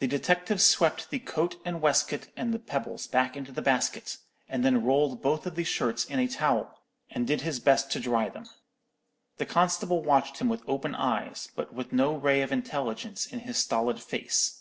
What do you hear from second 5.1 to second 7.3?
both of the shirts in a towel, and